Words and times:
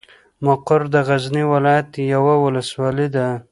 مقر 0.45 0.81
د 0.93 0.95
غزني 1.07 1.43
ولايت 1.53 1.89
یوه 2.13 2.33
ولسوالۍ 2.43 3.07
ده. 3.15 3.27